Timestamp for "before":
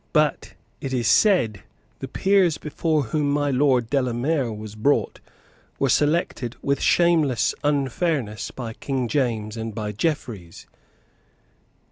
2.57-3.03